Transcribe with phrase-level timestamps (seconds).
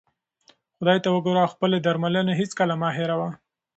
[0.77, 3.29] خدای ته وګوره او خپلې درملې هیڅکله مه هېروه.